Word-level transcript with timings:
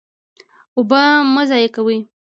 اوبه 0.77 1.01
مه 1.33 1.43
ضایع 1.49 1.69
کوئ 1.75 1.97